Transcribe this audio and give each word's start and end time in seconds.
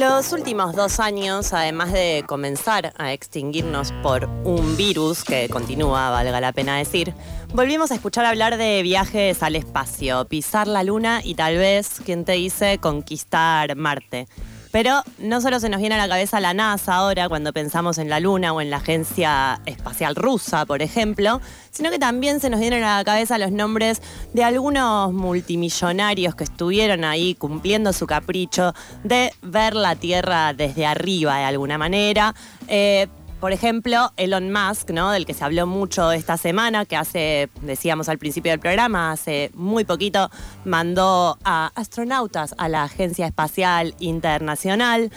Los 0.00 0.32
últimos 0.32 0.74
dos 0.74 0.98
años, 0.98 1.52
además 1.52 1.92
de 1.92 2.24
comenzar 2.26 2.94
a 2.96 3.12
extinguirnos 3.12 3.92
por 4.02 4.30
un 4.44 4.74
virus 4.74 5.24
que 5.24 5.46
continúa, 5.50 6.08
valga 6.08 6.40
la 6.40 6.52
pena 6.52 6.78
decir, 6.78 7.12
volvimos 7.52 7.90
a 7.90 7.96
escuchar 7.96 8.24
hablar 8.24 8.56
de 8.56 8.82
viajes 8.82 9.42
al 9.42 9.56
espacio, 9.56 10.24
pisar 10.24 10.68
la 10.68 10.84
luna 10.84 11.20
y 11.22 11.34
tal 11.34 11.58
vez, 11.58 12.00
quien 12.02 12.24
te 12.24 12.32
dice, 12.32 12.78
conquistar 12.78 13.76
Marte. 13.76 14.26
Pero 14.72 15.02
no 15.18 15.40
solo 15.40 15.58
se 15.58 15.68
nos 15.68 15.80
viene 15.80 15.96
a 15.96 15.98
la 15.98 16.08
cabeza 16.08 16.40
la 16.40 16.54
NASA 16.54 16.94
ahora 16.94 17.28
cuando 17.28 17.52
pensamos 17.52 17.98
en 17.98 18.08
la 18.08 18.20
Luna 18.20 18.52
o 18.52 18.60
en 18.60 18.70
la 18.70 18.76
Agencia 18.76 19.60
Espacial 19.66 20.14
Rusa, 20.14 20.64
por 20.64 20.80
ejemplo, 20.80 21.40
sino 21.70 21.90
que 21.90 21.98
también 21.98 22.40
se 22.40 22.50
nos 22.50 22.60
vienen 22.60 22.84
a 22.84 22.98
la 22.98 23.04
cabeza 23.04 23.38
los 23.38 23.50
nombres 23.50 24.00
de 24.32 24.44
algunos 24.44 25.12
multimillonarios 25.12 26.34
que 26.34 26.44
estuvieron 26.44 27.04
ahí 27.04 27.34
cumpliendo 27.34 27.92
su 27.92 28.06
capricho 28.06 28.74
de 29.02 29.32
ver 29.42 29.74
la 29.74 29.96
Tierra 29.96 30.52
desde 30.52 30.86
arriba 30.86 31.38
de 31.38 31.44
alguna 31.44 31.76
manera. 31.76 32.34
Eh, 32.68 33.08
por 33.40 33.52
ejemplo, 33.52 34.12
Elon 34.18 34.52
Musk, 34.52 34.90
¿no? 34.90 35.10
Del 35.10 35.24
que 35.24 35.32
se 35.34 35.44
habló 35.44 35.66
mucho 35.66 36.12
esta 36.12 36.36
semana, 36.36 36.84
que 36.84 36.96
hace, 36.96 37.48
decíamos 37.62 38.08
al 38.10 38.18
principio 38.18 38.52
del 38.52 38.60
programa, 38.60 39.12
hace 39.12 39.50
muy 39.54 39.84
poquito 39.84 40.30
mandó 40.64 41.38
a 41.42 41.72
astronautas 41.74 42.54
a 42.58 42.68
la 42.68 42.84
Agencia 42.84 43.26
Espacial 43.26 43.94
Internacional. 43.98 45.10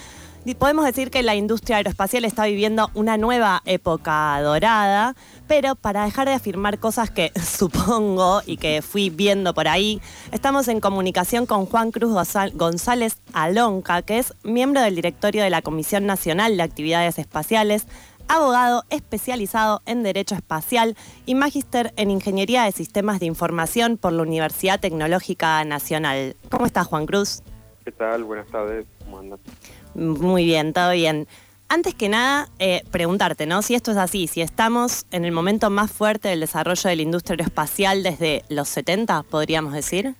Podemos 0.59 0.85
decir 0.85 1.09
que 1.09 1.23
la 1.23 1.35
industria 1.35 1.77
aeroespacial 1.77 2.25
está 2.25 2.45
viviendo 2.45 2.91
una 2.95 3.15
nueva 3.15 3.61
época 3.65 4.39
dorada, 4.41 5.15
pero 5.47 5.75
para 5.75 6.03
dejar 6.03 6.27
de 6.27 6.33
afirmar 6.33 6.79
cosas 6.79 7.09
que 7.09 7.31
supongo 7.41 8.41
y 8.45 8.57
que 8.57 8.81
fui 8.81 9.09
viendo 9.09 9.53
por 9.53 9.69
ahí, 9.69 10.01
estamos 10.33 10.67
en 10.67 10.81
comunicación 10.81 11.45
con 11.45 11.65
Juan 11.65 11.91
Cruz 11.91 12.13
González 12.53 13.17
Alonca, 13.31 14.01
que 14.01 14.19
es 14.19 14.33
miembro 14.43 14.81
del 14.81 14.95
directorio 14.95 15.43
de 15.43 15.49
la 15.49 15.61
Comisión 15.61 16.05
Nacional 16.05 16.57
de 16.57 16.63
Actividades 16.63 17.19
Espaciales, 17.19 17.87
abogado 18.27 18.83
especializado 18.89 19.81
en 19.85 20.03
Derecho 20.03 20.35
Espacial 20.35 20.95
y 21.25 21.35
magíster 21.35 21.93
en 21.97 22.11
Ingeniería 22.11 22.63
de 22.63 22.71
Sistemas 22.71 23.19
de 23.19 23.25
Información 23.25 23.97
por 23.97 24.13
la 24.13 24.23
Universidad 24.23 24.79
Tecnológica 24.79 25.63
Nacional. 25.63 26.35
¿Cómo 26.49 26.65
estás, 26.65 26.87
Juan 26.87 27.05
Cruz? 27.05 27.43
¿Qué 27.83 27.91
tal? 27.91 28.23
Buenas 28.23 28.47
tardes. 28.47 28.85
¿Cómo 29.03 29.19
andas? 29.19 29.39
Muy 29.95 30.45
bien, 30.45 30.73
todo 30.73 30.91
bien. 30.91 31.27
Antes 31.69 31.95
que 31.95 32.07
nada, 32.07 32.49
eh, 32.59 32.83
preguntarte, 32.91 33.47
¿no? 33.47 33.61
Si 33.61 33.73
esto 33.73 33.91
es 33.91 33.97
así, 33.97 34.27
si 34.27 34.41
estamos 34.41 35.07
en 35.11 35.25
el 35.25 35.31
momento 35.31 35.69
más 35.69 35.91
fuerte 35.91 36.29
del 36.29 36.41
desarrollo 36.41 36.89
de 36.89 36.95
la 36.95 37.01
industria 37.01 37.33
aeroespacial 37.33 38.03
desde 38.03 38.43
los 38.49 38.69
70, 38.69 39.23
podríamos 39.23 39.73
decir. 39.73 40.13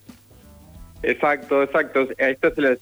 Exacto, 1.03 1.61
exacto. 1.61 2.07
Esto 2.17 2.55
se 2.55 2.61
lo 2.61 2.75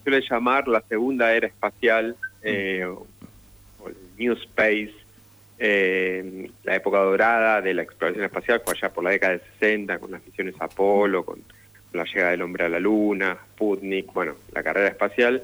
suele, 0.00 0.22
llamar 0.28 0.68
la 0.68 0.82
segunda 0.88 1.32
era 1.32 1.46
espacial, 1.46 2.16
eh, 2.42 2.86
New 4.22 4.34
Space, 4.34 4.94
eh, 5.58 6.48
la 6.62 6.76
época 6.76 6.98
dorada 6.98 7.60
de 7.60 7.74
la 7.74 7.82
exploración 7.82 8.24
espacial 8.24 8.62
fue 8.64 8.74
allá 8.74 8.92
por 8.92 9.02
la 9.02 9.10
década 9.10 9.32
de 9.34 9.40
60 9.58 9.98
con 9.98 10.12
las 10.12 10.24
misiones 10.24 10.54
Apolo, 10.60 11.24
con, 11.24 11.42
la 11.92 12.04
llegada 12.04 12.30
del 12.30 12.42
hombre 12.42 12.64
a 12.64 12.68
la 12.70 12.80
Luna, 12.80 13.36
Sputnik, 13.52 14.12
bueno, 14.14 14.36
la 14.52 14.62
carrera 14.62 14.88
espacial. 14.88 15.42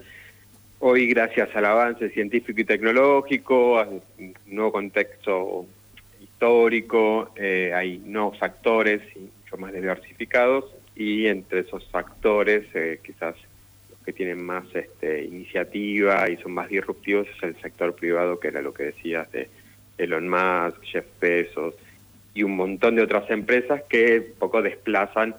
Hoy, 0.79 1.09
gracias 1.09 1.55
al 1.55 1.67
avance 1.67 2.09
científico 2.11 2.61
y 2.61 2.65
tecnológico, 2.65 3.79
a 3.79 3.87
un 3.87 4.03
nuevo 4.47 4.73
contexto 4.73 5.67
histórico, 6.21 7.33
eh, 7.37 7.73
hay 7.75 7.99
nuevos 7.99 8.39
actores 8.41 9.03
y 9.15 9.19
mucho 9.19 9.59
más 9.59 9.75
diversificados, 9.75 10.65
y 10.95 11.27
entre 11.27 11.61
esos 11.61 11.87
actores, 11.93 12.65
eh, 12.75 13.01
quizás 13.05 13.35
que 14.09 14.15
tienen 14.15 14.43
más 14.43 14.65
este, 14.73 15.23
iniciativa 15.23 16.31
y 16.31 16.39
son 16.39 16.53
más 16.53 16.71
disruptivos 16.71 17.27
es 17.29 17.43
el 17.43 17.61
sector 17.61 17.95
privado, 17.95 18.41
que 18.41 18.49
era 18.49 18.63
lo 18.63 18.73
que 18.73 18.85
decías 18.85 19.31
de 19.33 19.51
Elon 19.99 20.31
Musk, 20.31 20.83
Jeff 20.83 21.05
Bezos 21.21 21.75
y 22.33 22.43
un 22.43 22.57
montón 22.57 22.97
de 22.97 23.03
otras 23.03 23.29
empresas 23.29 23.83
que 23.87 24.23
poco 24.39 24.63
desplazan 24.63 25.35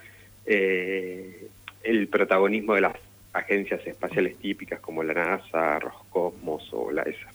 eh, 0.45 1.47
el 1.81 2.07
protagonismo 2.09 2.75
de 2.75 2.81
las 2.81 2.93
agencias 3.33 3.81
espaciales 3.87 4.37
típicas 4.37 4.79
como 4.81 5.01
la 5.01 5.15
NASA, 5.15 5.79
Roscosmos 5.79 6.69
o 6.71 6.91
la 6.91 7.01
ESA. 7.01 7.31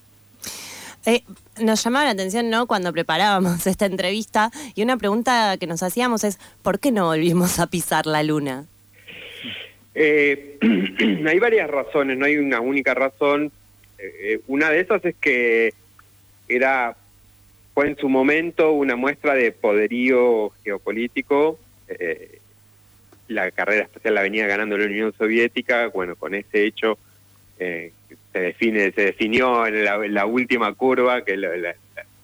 Eh, 1.04 1.24
nos 1.60 1.82
llamaba 1.82 2.04
la 2.04 2.12
atención, 2.12 2.48
¿no? 2.48 2.68
Cuando 2.68 2.92
preparábamos 2.92 3.66
esta 3.66 3.86
entrevista 3.86 4.52
y 4.76 4.84
una 4.84 4.96
pregunta 4.96 5.56
que 5.58 5.66
nos 5.66 5.82
hacíamos 5.82 6.22
es, 6.22 6.38
¿por 6.62 6.78
qué 6.78 6.92
no 6.92 7.06
volvimos 7.06 7.58
a 7.58 7.66
pisar 7.66 8.06
la 8.06 8.22
luna? 8.22 8.66
Eh, 9.94 10.58
hay 11.26 11.38
varias 11.38 11.70
razones, 11.70 12.18
no 12.18 12.26
hay 12.26 12.36
una 12.36 12.60
única 12.60 12.94
razón. 12.94 13.52
Eh, 13.98 14.40
una 14.48 14.70
de 14.70 14.80
esas 14.80 15.04
es 15.04 15.14
que 15.16 15.72
era 16.48 16.96
fue 17.72 17.88
en 17.88 17.96
su 17.96 18.08
momento 18.08 18.72
una 18.72 18.96
muestra 18.96 19.34
de 19.34 19.52
poderío 19.52 20.50
geopolítico. 20.62 21.58
Eh, 21.88 22.38
la 23.28 23.50
carrera 23.50 23.84
espacial 23.84 24.14
la 24.14 24.22
venía 24.22 24.46
ganando 24.46 24.76
la 24.76 24.86
Unión 24.86 25.12
Soviética. 25.16 25.88
Bueno, 25.88 26.14
con 26.16 26.34
ese 26.34 26.64
hecho 26.64 26.98
se 27.56 27.92
define, 28.38 28.92
se 28.92 29.06
definió 29.06 29.66
en 29.66 29.84
la, 29.84 30.26
última 30.26 30.72
curva 30.74 31.24
que 31.24 31.36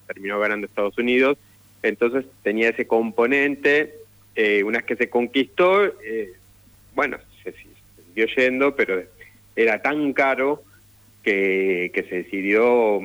terminó 0.06 0.38
ganando 0.38 0.66
Estados 0.66 0.98
Unidos. 0.98 1.38
Entonces 1.82 2.26
tenía 2.42 2.68
ese 2.68 2.86
componente. 2.86 3.94
una 4.64 4.78
vez 4.78 4.86
que 4.86 4.96
se 4.96 5.08
conquistó, 5.08 5.94
bueno, 6.94 7.18
siguió 8.14 8.26
yendo, 8.36 8.76
pero 8.76 9.02
era 9.56 9.82
tan 9.82 10.12
caro 10.12 10.62
que, 11.22 11.90
se 12.08 12.16
decidió 12.16 13.00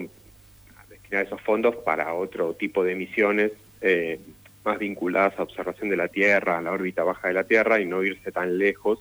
destinar 0.90 1.26
esos 1.26 1.42
fondos 1.42 1.76
para 1.78 2.14
otro 2.14 2.54
tipo 2.54 2.84
de 2.84 2.96
misiones 2.96 3.52
eh, 3.82 4.20
más 4.64 4.80
vinculadas 4.80 5.38
a 5.38 5.44
observación 5.44 5.90
de 5.90 5.98
la 5.98 6.08
Tierra, 6.08 6.58
a 6.58 6.62
la 6.62 6.72
órbita 6.72 7.04
baja 7.04 7.28
de 7.28 7.34
la 7.34 7.44
Tierra 7.44 7.80
y 7.80 7.86
no 7.86 8.04
irse 8.04 8.32
tan 8.32 8.58
lejos. 8.58 9.00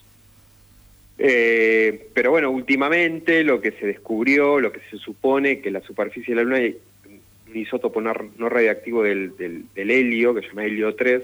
Eh, 1.17 2.09
pero 2.13 2.33
bueno, 2.33 2.51
últimamente 2.51 3.45
lo 3.45 3.61
que 3.61 3.73
se 3.73 3.87
descubrió, 3.87 4.59
lo 4.59 4.73
que 4.73 4.81
se 4.91 4.99
supone 4.99 5.61
que 5.61 5.71
la 5.71 5.81
superficie 5.81 6.35
de 6.35 6.43
la 6.43 6.43
Luna 6.43 6.75
un 7.55 7.57
isótopo 7.57 8.01
no, 8.01 8.13
radiactivo 8.49 9.05
del, 9.05 9.37
del, 9.37 9.67
del 9.75 9.91
helio, 9.91 10.35
que 10.35 10.43
se 10.43 10.49
llama 10.49 10.65
helio 10.65 10.95
3, 10.97 11.23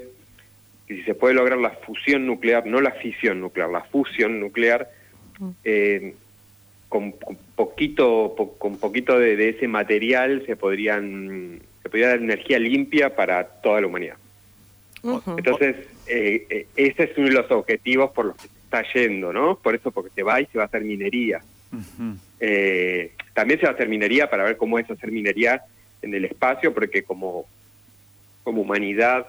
que 0.91 0.97
si 0.97 1.03
se 1.05 1.15
puede 1.15 1.34
lograr 1.34 1.56
la 1.59 1.71
fusión 1.71 2.27
nuclear, 2.27 2.67
no 2.67 2.81
la 2.81 2.91
fisión 2.91 3.41
nuclear, 3.41 3.71
la 3.71 3.83
fusión 3.84 4.41
nuclear, 4.41 4.91
eh, 5.62 6.17
con, 6.89 7.15
poquito 7.55 8.34
con 8.59 8.77
poquito 8.77 9.17
de, 9.17 9.50
ese 9.50 9.69
material 9.69 10.43
se 10.47 10.56
podrían 10.56 11.62
se 11.81 11.89
podría 11.89 12.09
dar 12.09 12.19
energía 12.19 12.59
limpia 12.59 13.15
para 13.15 13.45
toda 13.45 13.81
la 13.81 13.87
humanidad. 13.87 14.17
Entonces, 15.05 15.77
eh, 16.09 16.47
eh, 16.50 16.67
ese 16.75 17.05
es 17.05 17.17
uno 17.17 17.29
de 17.29 17.34
los 17.34 17.50
objetivos 17.53 18.11
por 18.11 18.27
los 18.27 18.34
que 18.34 18.49
se 18.49 18.55
está 18.65 18.83
yendo, 18.93 19.33
¿no? 19.33 19.61
Por 19.62 19.77
eso, 19.77 19.93
porque 19.93 20.11
se 20.12 20.25
va 20.25 20.41
y 20.41 20.47
se 20.47 20.59
va 20.59 20.65
a 20.65 20.67
hacer 20.67 20.83
minería. 20.83 21.41
también 23.33 23.61
se 23.61 23.67
va 23.67 23.71
a 23.71 23.75
hacer 23.75 23.89
minería 23.89 24.29
para 24.29 24.43
ver 24.43 24.56
cómo 24.56 24.77
es 24.77 24.91
hacer 24.91 25.12
minería 25.12 25.62
en 26.03 26.12
el 26.15 26.25
espacio, 26.25 26.75
porque 26.75 27.05
como, 27.05 27.47
como 28.43 28.62
humanidad 28.62 29.29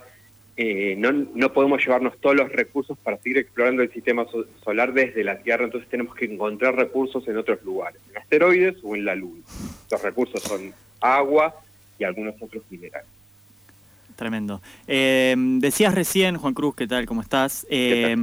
eh, 0.58 0.96
no, 0.98 1.12
no 1.12 1.54
podemos 1.54 1.84
llevarnos 1.84 2.20
todos 2.20 2.36
los 2.36 2.52
recursos 2.52 2.98
para 2.98 3.18
seguir 3.18 3.40
explorando 3.40 3.82
el 3.82 3.92
sistema 3.92 4.26
solar 4.64 4.94
desde 4.94 5.24
la 5.24 5.40
Tierra, 5.40 5.66
entonces 5.66 5.90
tenemos 5.90 6.16
que 6.16 6.26
encontrar 6.26 6.76
recursos 6.76 7.28
en 7.28 7.38
otros 7.38 7.64
lugares, 7.64 8.02
en 8.10 8.18
asteroides 8.18 8.76
o 8.84 8.96
en 8.96 9.06
la 9.06 9.16
Luna. 9.16 9.44
Los 9.90 10.02
recursos 10.02 10.42
son 10.42 10.74
agua 11.00 11.56
y 11.98 12.04
algunos 12.04 12.36
otros 12.42 12.64
minerales. 12.70 13.08
Tremendo. 14.16 14.62
Eh, 14.88 15.36
decías 15.38 15.96
recién, 15.96 16.38
Juan 16.38 16.54
Cruz, 16.54 16.76
¿qué 16.76 16.88
tal? 16.88 17.06
¿Cómo 17.06 17.22
estás? 17.22 17.66
Eh, 17.70 18.16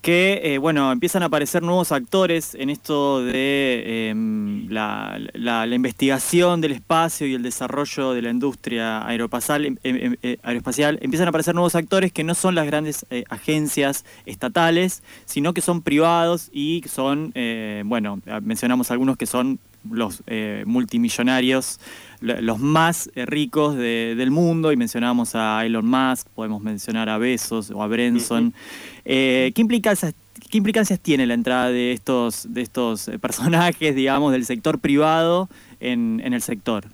que 0.00 0.40
eh, 0.42 0.58
bueno, 0.58 0.90
empiezan 0.92 1.22
a 1.22 1.26
aparecer 1.26 1.62
nuevos 1.62 1.92
actores 1.92 2.54
en 2.54 2.70
esto 2.70 3.22
de 3.22 4.08
em, 4.08 4.68
la, 4.70 5.66
investigación 5.70 6.60
del 6.60 6.72
espacio 6.72 7.26
y 7.26 7.34
el 7.34 7.42
desarrollo 7.42 8.12
de 8.12 8.22
la 8.22 8.30
industria 8.30 9.06
em, 9.10 9.76
em, 9.82 10.16
eh, 10.22 10.38
aeroespacial. 10.42 10.98
Empiezan 11.02 11.26
a 11.26 11.30
aparecer 11.30 11.54
nuevos 11.54 11.74
actores 11.74 12.12
que 12.12 12.24
no 12.24 12.34
son 12.34 12.54
las 12.54 12.66
grandes 12.66 13.04
eh, 13.10 13.24
agencias 13.28 14.04
estatales, 14.24 15.02
sino 15.26 15.52
que 15.52 15.60
son 15.60 15.82
privados 15.82 16.48
y 16.52 16.82
son, 16.88 17.32
bueno, 17.84 18.20
mencionamos 18.42 18.90
algunos 18.90 19.16
que 19.16 19.26
son 19.26 19.58
los 19.90 20.22
eh, 20.26 20.62
multimillonarios, 20.66 21.80
lo- 22.20 22.40
los 22.40 22.58
más 22.58 23.10
eh, 23.14 23.24
ricos 23.26 23.76
de- 23.76 24.14
del 24.16 24.30
mundo, 24.30 24.72
y 24.72 24.76
mencionábamos 24.76 25.34
a 25.34 25.64
Elon 25.64 25.86
Musk, 25.86 26.28
podemos 26.34 26.62
mencionar 26.62 27.08
a 27.08 27.18
Bezos 27.18 27.70
o 27.70 27.82
a 27.82 27.86
Branson. 27.86 28.52
Eh, 29.04 29.52
¿qué, 29.54 29.60
implicancias, 29.62 30.14
¿Qué 30.50 30.58
implicancias 30.58 30.98
tiene 31.00 31.26
la 31.26 31.34
entrada 31.34 31.70
de 31.70 31.92
estos, 31.92 32.52
de 32.52 32.62
estos 32.62 33.08
eh, 33.08 33.18
personajes, 33.18 33.94
digamos, 33.94 34.32
del 34.32 34.44
sector 34.44 34.78
privado 34.80 35.48
en, 35.80 36.20
en 36.24 36.34
el 36.34 36.42
sector? 36.42 36.84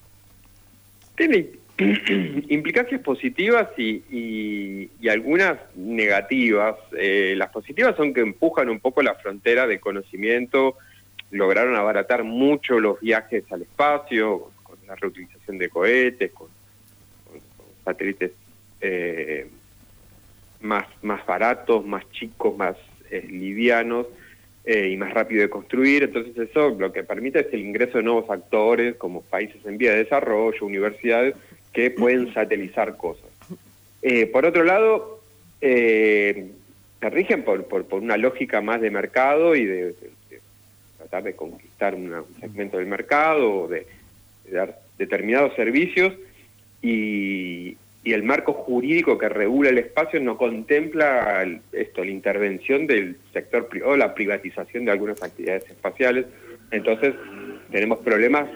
Tiene 1.17 1.49
implicancias 2.49 3.01
positivas 3.03 3.69
y, 3.77 4.03
y- 4.11 4.91
y 5.01 5.09
algunas 5.09 5.59
negativas. 5.75 6.75
Eh, 6.99 7.35
las 7.37 7.51
positivas 7.51 7.97
son 7.97 8.13
que 8.15 8.21
empujan 8.21 8.69
un 8.69 8.81
poco 8.81 9.03
la 9.03 9.15
frontera 9.15 9.67
de 9.67 9.81
conocimiento, 9.81 10.77
lograron 11.31 11.75
abaratar 11.77 12.25
mucho 12.25 12.79
los 12.79 13.01
viajes 13.01 13.45
al 13.51 13.63
espacio, 13.63 14.51
con 14.63 14.77
la 14.87 14.95
reutilización 14.97 15.59
de 15.59 15.69
cohetes, 15.69 16.33
con, 16.33 16.49
con- 17.25 17.41
con 17.57 17.67
satélites 17.85 18.33
eh, 18.81 19.49
más, 20.61 20.87
más 21.03 21.25
baratos, 21.27 21.85
más 21.85 22.09
chicos, 22.13 22.57
más 22.57 22.77
eh, 23.11 23.27
livianos 23.29 24.07
eh, 24.65 24.89
y 24.91 24.97
más 24.97 25.13
rápido 25.13 25.43
de 25.43 25.51
construir. 25.51 26.05
Entonces 26.05 26.37
eso 26.51 26.71
lo 26.71 26.93
que 26.93 27.03
permite 27.05 27.41
es 27.41 27.47
el 27.53 27.61
ingreso 27.61 27.99
de 27.99 28.05
nuevos 28.05 28.29
actores 28.31 28.97
como 28.97 29.23
países 29.23 29.65
en 29.67 29.79
vía 29.79 29.93
de 29.93 30.05
desarrollo, 30.05 30.65
universidades 30.67 31.35
que 31.73 31.91
pueden 31.91 32.33
satelizar 32.33 32.97
cosas. 32.97 33.27
Eh, 34.03 34.27
por 34.27 34.47
otro 34.47 34.65
lado, 34.65 35.21
eh, 35.61 36.51
se 37.01 37.11
rigen 37.11 37.43
por, 37.45 37.65
por, 37.67 37.85
por 37.87 38.01
una 38.03 38.17
lógica 38.17 38.61
más 38.61 38.81
de 38.81 38.91
mercado 38.91 39.55
y 39.55 39.65
de 39.67 39.95
de 41.23 41.35
conquistar 41.35 41.95
un 41.95 42.13
segmento 42.41 42.79
del 42.79 42.87
mercado, 42.87 43.69
de, 43.69 43.87
de 44.45 44.53
dar 44.53 44.81
determinados 44.99 45.55
servicios 45.55 46.13
y, 46.83 47.77
el 48.05 48.23
marco 48.23 48.53
jurídico 48.53 49.19
que 49.19 49.29
regula 49.29 49.71
el 49.71 49.79
espacio 49.79 50.21
no 50.21 50.39
contempla 50.39 51.45
esto, 51.73 52.05
la 52.05 52.11
intervención 52.13 52.87
del 52.87 53.17
sector 53.33 53.67
privado, 53.67 53.97
la 53.97 54.15
privatización 54.15 54.85
de 54.85 54.93
algunas 54.93 55.21
actividades 55.21 55.69
espaciales. 55.69 56.27
Entonces, 56.71 57.17
tenemos 57.73 57.99
problemas 57.99 58.49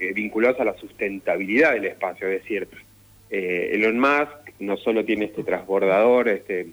eh, 0.00 0.12
vinculados 0.12 0.58
a 0.58 0.64
la 0.64 0.76
sustentabilidad 0.78 1.74
del 1.74 1.84
espacio, 1.84 2.26
es 2.26 2.42
decir, 2.42 2.66
eh, 3.30 3.70
Elon 3.74 4.00
Musk 4.00 4.58
no 4.58 4.76
solo 4.78 5.04
tiene 5.04 5.26
este 5.26 5.44
transbordador, 5.44 6.28
este, 6.28 6.66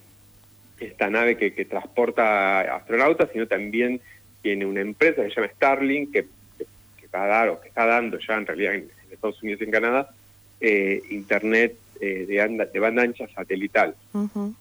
esta 0.79 1.11
nave 1.11 1.37
que 1.37 1.51
transporta 1.65 2.75
astronautas, 2.75 3.29
sino 3.31 3.45
también 3.45 4.01
tiene 4.43 4.65
una 4.67 4.81
empresa 4.81 5.23
que 5.23 5.29
se 5.29 5.35
llama 5.41 5.51
Starlink, 5.55 6.11
que, 6.11 6.25
que- 6.57 6.65
que 6.99 7.07
va 7.07 7.23
a 7.23 7.27
dar, 7.27 7.49
o 7.49 7.59
que 7.61 7.69
está 7.69 7.85
dando 7.87 8.19
ya 8.19 8.35
en 8.35 8.45
realidad 8.45 8.75
en, 8.75 8.81
en 8.81 9.11
Estados 9.13 9.41
Unidos 9.41 9.61
y 9.61 9.63
en 9.63 9.71
Canadá, 9.71 10.11
eh, 10.59 11.01
internet 11.09 11.75
eh, 12.01 12.25
de, 12.27 12.41
anda- 12.41 12.65
de 12.65 12.79
banda 12.79 13.01
ancha 13.01 13.27
satelital 13.33 13.95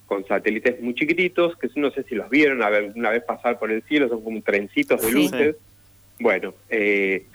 con 0.07 0.25
satélites 0.27 0.81
muy 0.81 0.95
chiquititos, 0.95 1.57
que 1.59 1.69
no 1.77 1.91
sé 1.91 2.05
si 2.05 2.15
los 2.15 2.31
vieron 2.31 2.63
a 2.63 2.71
ver, 2.71 2.93
una 2.95 3.11
vez 3.11 3.23
pasar 3.25 3.59
por 3.59 3.71
el 3.73 3.83
cielo, 3.83 4.09
son 4.09 4.23
como 4.23 4.41
trencitos 4.41 5.01
de 5.03 5.09
Sí. 5.09 5.13
luces. 5.15 5.57
Bueno, 6.21 6.55
eh, 6.69 7.27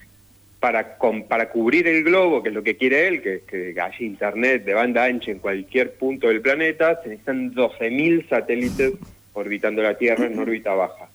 para, 0.60 0.98
con- 0.98 1.28
para 1.28 1.50
cubrir 1.50 1.88
el 1.88 2.04
globo, 2.04 2.42
que 2.42 2.50
es 2.50 2.56
lo 2.56 2.64
que 2.64 2.78
quiere 2.78 3.08
él, 3.08 3.22
que, 3.22 3.42
que 3.48 3.76
haya 3.80 3.98
internet 4.00 4.64
de 4.64 4.74
banda 4.74 5.04
ancha 5.04 5.32
en 5.32 5.40
cualquier 5.40 5.94
punto 5.96 6.30
del 6.30 6.42
planeta, 6.42 7.02
se 7.04 7.10
necesitan 7.10 7.54
12.000 7.54 8.28
satélites 8.30 8.94
orbitando 9.34 9.82
la 9.84 9.98
Tierra 9.98 10.26
en 10.26 10.40
órbita 10.40 10.74
baja. 10.74 11.10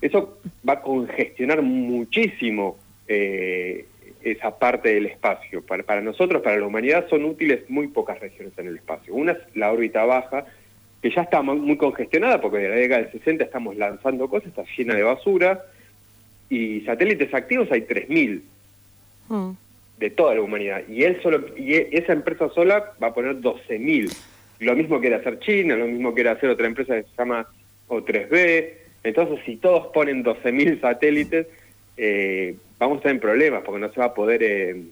Eso 0.00 0.38
va 0.68 0.74
a 0.74 0.82
congestionar 0.82 1.62
muchísimo 1.62 2.76
eh, 3.08 3.86
esa 4.22 4.58
parte 4.58 4.94
del 4.94 5.06
espacio. 5.06 5.62
Para, 5.62 5.82
para 5.84 6.00
nosotros, 6.02 6.42
para 6.42 6.58
la 6.58 6.66
humanidad, 6.66 7.06
son 7.08 7.24
útiles 7.24 7.60
muy 7.68 7.88
pocas 7.88 8.18
regiones 8.20 8.52
en 8.58 8.66
el 8.68 8.76
espacio. 8.76 9.14
Una 9.14 9.32
es 9.32 9.38
la 9.54 9.72
órbita 9.72 10.04
baja, 10.04 10.44
que 11.02 11.10
ya 11.10 11.22
está 11.22 11.42
mu- 11.42 11.54
muy 11.54 11.76
congestionada, 11.76 12.40
porque 12.40 12.58
desde 12.58 12.70
la 12.70 12.76
década 12.80 13.02
del 13.02 13.12
60 13.12 13.44
estamos 13.44 13.76
lanzando 13.76 14.28
cosas, 14.28 14.48
está 14.48 14.64
llena 14.76 14.94
de 14.94 15.02
basura, 15.02 15.64
y 16.50 16.80
satélites 16.82 17.32
activos 17.34 17.70
hay 17.72 17.82
3.000 17.82 18.42
Mm. 19.28 19.50
de 19.98 20.10
toda 20.10 20.34
la 20.36 20.40
humanidad. 20.42 20.82
Y 20.88 21.02
él 21.04 21.18
solo 21.22 21.44
y 21.56 21.74
e- 21.74 21.88
esa 21.92 22.12
empresa 22.12 22.48
sola 22.50 22.92
va 23.02 23.08
a 23.08 23.14
poner 23.14 23.40
12.000. 23.40 24.12
Lo 24.60 24.74
mismo 24.76 25.00
quiere 25.00 25.16
hacer 25.16 25.38
China, 25.40 25.74
lo 25.76 25.86
mismo 25.86 26.14
quiere 26.14 26.30
hacer 26.30 26.48
otra 26.50 26.66
empresa 26.66 26.94
que 26.94 27.02
se 27.02 27.08
llama 27.18 27.46
O3B. 27.88 28.70
Entonces, 29.02 29.38
si 29.44 29.56
todos 29.56 29.86
ponen 29.88 30.24
12.000 30.24 30.80
satélites, 30.80 31.46
eh, 31.96 32.56
vamos 32.78 32.98
a 32.98 33.02
tener 33.02 33.20
problemas 33.20 33.62
porque 33.64 33.80
no 33.80 33.92
se 33.92 34.00
va 34.00 34.06
a 34.06 34.14
poder 34.14 34.42
eh, 34.42 34.82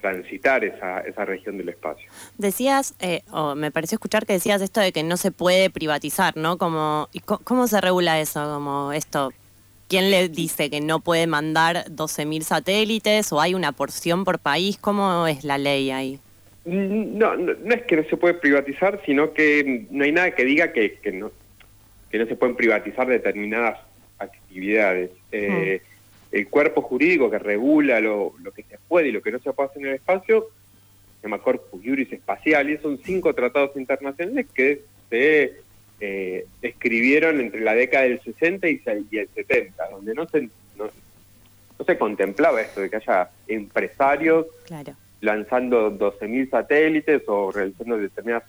transitar 0.00 0.64
esa, 0.64 1.00
esa 1.00 1.24
región 1.24 1.58
del 1.58 1.70
espacio. 1.70 2.08
Decías, 2.38 2.94
eh, 3.00 3.22
o 3.30 3.54
me 3.54 3.70
pareció 3.70 3.96
escuchar 3.96 4.26
que 4.26 4.34
decías 4.34 4.62
esto 4.62 4.80
de 4.80 4.92
que 4.92 5.02
no 5.02 5.16
se 5.16 5.32
puede 5.32 5.70
privatizar, 5.70 6.36
¿no? 6.36 6.58
Como, 6.58 7.08
¿y 7.12 7.20
¿Cómo 7.20 7.66
se 7.66 7.80
regula 7.80 8.20
eso? 8.20 8.42
Como 8.44 8.92
esto, 8.92 9.32
¿quién 9.88 10.10
le 10.10 10.28
dice 10.28 10.70
que 10.70 10.80
no 10.80 11.00
puede 11.00 11.26
mandar 11.26 11.86
12.000 11.90 12.42
satélites 12.42 13.32
o 13.32 13.40
hay 13.40 13.54
una 13.54 13.72
porción 13.72 14.24
por 14.24 14.38
país? 14.38 14.78
¿Cómo 14.78 15.26
es 15.26 15.44
la 15.44 15.58
ley 15.58 15.90
ahí? 15.90 16.20
No, 16.64 17.36
no, 17.36 17.54
no 17.54 17.74
es 17.74 17.82
que 17.84 17.96
no 17.96 18.04
se 18.04 18.16
puede 18.16 18.34
privatizar, 18.34 19.00
sino 19.06 19.32
que 19.32 19.86
no 19.90 20.04
hay 20.04 20.12
nada 20.12 20.32
que 20.32 20.44
diga 20.44 20.72
que, 20.72 20.98
que 20.98 21.12
no 21.12 21.30
que 22.16 22.24
no 22.24 22.28
se 22.30 22.36
pueden 22.36 22.56
privatizar 22.56 23.06
determinadas 23.06 23.78
actividades. 24.18 25.10
Eh, 25.32 25.82
El 26.32 26.48
cuerpo 26.48 26.80
jurídico 26.82 27.30
que 27.30 27.38
regula 27.38 28.00
lo, 28.00 28.32
lo 28.42 28.52
que 28.52 28.62
se 28.62 28.78
puede 28.88 29.08
y 29.08 29.12
lo 29.12 29.20
que 29.22 29.30
no 29.32 29.38
se 29.38 29.52
puede 29.52 29.68
hacer 29.68 29.82
en 29.82 29.88
el 29.88 29.94
espacio 29.96 30.46
se 31.20 31.28
llama 31.28 31.38
Corpus 31.42 31.80
Juris 31.84 32.12
Espacialis, 32.12 32.80
son 32.80 32.98
cinco 33.04 33.34
tratados 33.34 33.76
internacionales 33.76 34.46
que 34.54 34.82
se 35.10 35.54
eh, 36.00 36.46
escribieron 36.62 37.40
entre 37.40 37.60
la 37.60 37.74
década 37.74 38.04
del 38.04 38.20
60 38.22 38.68
y, 38.68 38.80
y 39.10 39.18
el 39.18 39.28
70, 39.34 39.90
donde 39.90 40.14
no 40.14 40.26
se, 40.28 40.42
no, 40.76 40.84
no 41.78 41.84
se 41.84 41.98
contemplaba 41.98 42.60
esto 42.62 42.80
de 42.80 42.88
que 42.90 42.96
haya 42.96 43.30
empresarios 43.46 44.46
Claro. 44.66 44.94
lanzando 45.20 45.90
12.000 45.96 46.50
satélites 46.50 47.22
o 47.28 47.50
realizando 47.52 47.98
determinadas 47.98 48.44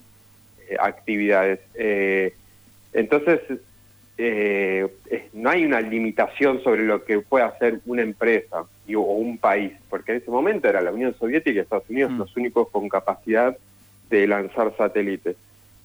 eh, 0.70 0.76
actividades. 0.80 1.60
Eh, 1.76 2.34
entonces, 2.94 3.40
eh, 4.18 4.88
eh, 5.12 5.30
no 5.34 5.50
hay 5.50 5.64
una 5.66 5.80
limitación 5.82 6.62
sobre 6.64 6.84
lo 6.86 7.04
que 7.06 7.20
puede 7.20 7.46
hacer 7.46 7.80
una 7.86 8.02
empresa 8.02 8.64
y- 8.88 8.96
o 8.96 9.02
un 9.02 9.38
país, 9.38 9.74
porque 9.90 10.14
en 10.14 10.18
ese 10.20 10.32
momento 10.32 10.68
era 10.68 10.82
la 10.82 10.92
Unión 10.92 11.16
Soviética 11.20 11.52
y 11.56 11.60
Estados 11.60 11.90
Unidos 11.90 12.12
Mm. 12.14 12.18
los 12.18 12.36
únicos 12.38 12.70
con 12.70 12.90
capacidad 12.90 13.56
de 14.10 14.26
lanzar 14.28 14.74
satélites. 14.78 15.36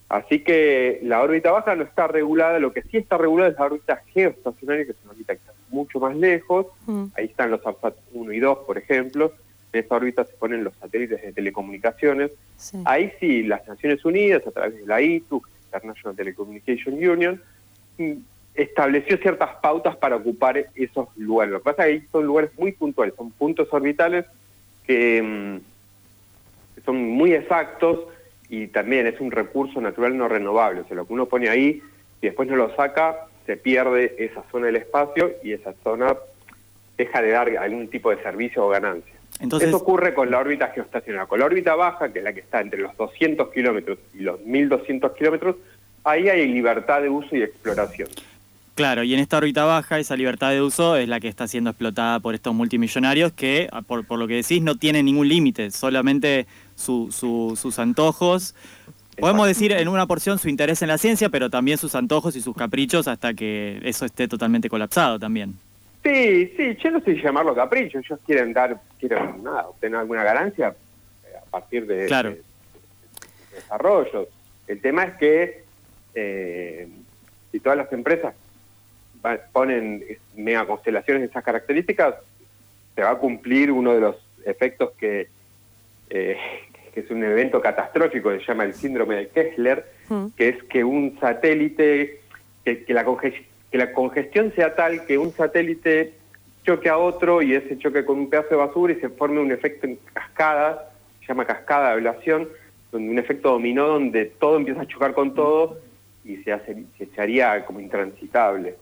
Así 0.09 0.41
que 0.41 1.01
la 1.03 1.23
órbita 1.23 1.51
baja 1.51 1.75
no 1.75 1.83
está 1.85 2.07
regulada, 2.07 2.59
lo 2.59 2.73
que 2.73 2.83
sí 2.83 2.99
está 2.99 3.17
regulada 3.19 3.51
es 3.51 3.59
la 3.59 3.65
órbita 3.67 4.03
geoestacionaria, 4.13 4.85
que 4.85 4.91
es 4.93 4.97
una 5.05 5.13
órbita 5.13 5.35
que 5.35 5.41
está 5.41 5.53
mucho 5.71 6.01
más 6.01 6.15
lejos, 6.17 6.67
Mm. 6.87 7.05
ahí 7.17 7.25
están 7.27 7.51
los 7.51 7.67
ARSAT 7.67 7.95
1 8.13 8.33
y 8.33 8.39
2, 8.41 8.59
por 8.67 8.79
ejemplo, 8.79 9.33
en 9.73 9.85
esa 9.85 9.97
órbita 9.97 10.25
se 10.25 10.35
ponen 10.35 10.65
los 10.65 10.75
satélites 10.77 11.21
de 11.23 11.33
telecomunicaciones, 11.33 12.31
Sí. 12.57 12.79
ahí 12.85 13.11
sí 13.21 13.43
las 13.43 13.67
Naciones 13.67 14.05
Unidas, 14.05 14.47
a 14.47 14.51
través 14.51 14.77
de 14.77 14.87
la 14.87 15.01
ITU, 15.01 15.43
International 15.73 16.17
Telecommunication 16.17 16.95
Union, 16.95 17.43
mm, 17.99 18.13
estableció 18.55 19.17
ciertas 19.17 19.51
pautas 19.63 19.97
para 19.97 20.17
ocupar 20.17 20.67
esos 20.75 21.09
lugares. 21.17 21.53
Lo 21.53 21.59
que 21.61 21.65
pasa 21.65 21.89
es 21.89 22.03
que 22.03 22.09
son 22.09 22.27
lugares 22.27 22.51
muy 22.59 22.73
puntuales, 22.73 23.15
son 23.17 23.31
puntos 23.31 23.69
orbitales 23.73 24.27
mm, 24.27 24.87
que 24.87 25.61
son 26.85 26.97
muy 26.97 27.33
exactos 27.33 28.01
y 28.49 28.67
también 28.67 29.07
es 29.07 29.21
un 29.21 29.31
recurso 29.31 29.81
natural 29.81 30.17
no 30.17 30.29
renovable. 30.29 30.83
O 30.83 30.85
sea, 30.85 30.97
lo 30.97 31.07
que 31.07 31.15
uno 31.15 31.27
pone 31.27 31.49
ahí 31.49 31.83
y 32.21 32.27
después 32.27 32.49
no 32.49 32.57
lo 32.57 32.75
saca, 32.77 33.27
se 33.47 33.57
pierde 33.57 34.15
esa 34.19 34.43
zona 34.51 34.67
del 34.67 34.77
espacio 34.77 35.33
y 35.43 35.53
esa 35.53 35.73
zona 35.83 36.17
deja 36.99 37.23
de 37.23 37.31
dar 37.31 37.49
algún 37.57 37.89
tipo 37.89 38.11
de 38.11 38.23
servicio 38.23 38.67
o 38.67 38.69
ganancia. 38.69 39.15
Entonces, 39.43 39.69
Eso 39.69 39.79
ocurre 39.79 40.15
con 40.15 40.31
la 40.31 40.39
órbita 40.39 40.69
geoestacionaria. 40.69 41.27
Con 41.27 41.41
la 41.41 41.47
órbita 41.47 41.75
baja, 41.75 42.13
que 42.13 42.21
es 42.21 42.25
la 42.25 42.33
que 42.33 42.41
está 42.41 42.61
entre 42.61 42.81
los 42.81 42.97
200 42.97 43.51
kilómetros 43.53 43.99
y 44.15 44.21
los 44.21 44.41
1200 44.41 45.13
kilómetros, 45.13 45.57
ahí 46.05 46.29
hay 46.29 46.47
libertad 46.49 47.03
de 47.03 47.09
uso 47.11 47.35
y 47.37 47.43
exploración. 47.43 48.09
Claro, 48.75 49.03
y 49.03 49.13
en 49.13 49.21
esta 49.21 49.37
órbita 49.37 49.65
baja, 49.65 49.99
esa 49.99 50.17
libertad 50.17 50.51
de 50.51 50.63
uso 50.63 50.97
es 50.97 51.07
la 51.09 51.21
que 51.21 51.29
está 51.29 51.47
siendo 51.47 51.69
explotada 51.71 52.21
por 52.21 52.35
estos 52.35 52.55
multimillonarios 52.55 53.33
que, 53.33 53.69
a- 53.71 53.83
por, 53.83 54.07
por 54.07 54.19
lo 54.19 54.27
que 54.27 54.37
decís, 54.37 54.63
no 54.63 54.77
tienen 54.77 55.05
ningún 55.05 55.29
límite, 55.29 55.71
solamente 55.71 56.47
su- 56.75 57.11
su- 57.13 57.55
sus 57.61 57.79
antojos. 57.79 58.55
Podemos 59.19 59.47
decir 59.47 59.73
en 59.73 59.89
una 59.89 60.07
porción 60.07 60.39
su 60.39 60.49
interés 60.49 60.81
en 60.81 60.89
la 60.89 60.97
ciencia, 60.97 61.29
pero 61.29 61.51
también 61.51 61.77
sus 61.77 61.95
antojos 61.95 62.35
y 62.35 62.41
sus 62.41 62.57
caprichos 62.57 63.09
hasta 63.09 63.35
que 63.35 63.79
eso 63.83 64.07
esté 64.07 64.27
totalmente 64.27 64.71
colapsado 64.71 65.19
también. 65.19 65.55
Sí, 66.03 66.53
sí, 66.57 66.77
yo 66.83 66.91
no 66.91 67.01
sé 67.01 67.15
llamarlo 67.15 67.55
capricho, 67.55 67.99
ellos 67.99 68.19
quieren 68.27 68.53
dar, 68.53 68.81
quieren 68.99 69.43
nada, 69.43 69.69
obtener 69.69 70.01
alguna 70.01 70.25
ganancia 70.25 70.75
eh, 71.25 71.37
a 71.41 71.45
partir 71.51 71.87
de, 71.87 72.07
Claro. 72.07 72.31
de- 72.31 72.37
de 72.37 73.57
desarrollos. 73.57 74.29
El 74.67 74.81
tema 74.81 75.05
es 75.05 75.15
que 75.19 75.65
eh, 76.15 76.89
si 77.51 77.61
todas 77.61 77.79
las 77.79 77.93
empresas 77.93 78.35
ponen 79.53 80.05
mega 80.35 80.67
constelaciones 80.67 81.23
de 81.23 81.29
esas 81.29 81.45
características, 81.45 82.17
se 82.97 83.03
va 83.03 83.11
a 83.11 83.19
cumplir 83.19 83.71
uno 83.71 83.95
de 83.95 84.01
los 84.01 84.17
efectos 84.45 84.91
que, 84.99 85.29
eh, 86.11 86.37
que 86.93 87.01
es 87.01 87.11
un 87.11 87.23
evento 87.23 87.61
catastrófico, 87.61 88.31
que 88.31 88.41
se 88.41 88.47
llama 88.47 88.65
el 88.65 88.75
síndrome 88.75 89.15
de 89.17 89.29
Kessler, 89.29 89.87
Mm. 90.09 90.27
que 90.37 90.49
es 90.49 90.63
que 90.65 90.83
un 90.83 91.17
satélite, 91.21 92.21
que, 92.65 92.85
que 92.85 92.93
la 92.93 93.05
que 93.73 93.79
la 93.79 93.93
congestión 93.93 94.53
sea 94.55 94.75
tal 94.75 95.07
que 95.07 95.17
un 95.17 95.33
satélite 95.33 96.13
choque 96.65 96.91
a 96.91 96.99
otro 96.99 97.41
y 97.43 97.55
ese 97.55 97.79
choque 97.79 98.05
con 98.05 98.19
un 98.19 98.29
pedazo 98.31 98.51
de 98.51 98.57
basura 98.57 98.93
y 98.93 99.01
se 99.01 99.09
forme 99.09 99.41
un 99.41 99.51
efecto 99.51 99.87
en 99.87 99.99
cascada, 100.13 100.91
se 101.21 101.27
llama 101.29 101.47
cascada 101.47 101.87
de 101.89 101.93
ablación, 101.95 102.49
donde 102.93 103.11
un 103.11 103.19
efecto 103.19 103.51
dominó 103.51 103.89
donde 103.89 104.27
todo 104.27 104.59
empieza 104.59 104.83
a 104.83 104.87
chocar 104.87 105.15
con 105.15 105.35
todo 105.35 105.79
y 106.25 106.37
se, 106.37 106.53
hace, 106.53 106.85
se, 106.99 107.21
haría 107.21 107.65
como 107.65 107.81
intransitable. 107.81 108.77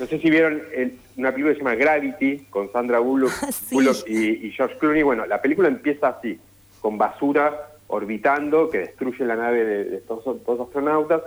No 0.00 0.06
sé 0.06 0.18
si 0.18 0.30
vieron 0.30 0.62
el- 0.74 0.98
una 1.18 1.30
película 1.30 1.52
que 1.52 1.58
se 1.60 1.64
llama 1.64 1.76
Gravity 1.76 2.46
con 2.48 2.72
Sandra 2.72 2.98
Bullock, 3.00 3.30
Sí. 3.52 3.74
Bullock 3.74 4.08
y, 4.08 4.46
y 4.46 4.50
George 4.52 4.78
Clooney. 4.78 5.02
Bueno, 5.02 5.26
la 5.26 5.42
película 5.42 5.68
empieza 5.68 6.08
así, 6.08 6.40
con 6.80 6.96
basura 6.96 7.68
orbitando 7.88 8.70
que 8.70 8.78
destruye 8.78 9.24
la 9.26 9.36
nave 9.36 9.64
de, 9.64 9.84
de 9.84 9.96
estos 9.98 10.24
dos 10.24 10.60
astronautas 10.60 11.20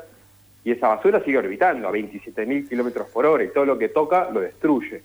y 0.66 0.72
esa 0.72 0.88
basura 0.90 1.24
sigue 1.24 1.38
orbitando 1.38 1.88
a 1.88 1.92
27.000 1.92 2.68
kilómetros 2.68 3.08
por 3.10 3.26
hora 3.26 3.44
y 3.44 3.50
todo 3.54 3.66
lo 3.66 3.78
que 3.78 3.88
toca 3.88 4.30
lo 4.32 4.42
destruye. 4.42 5.02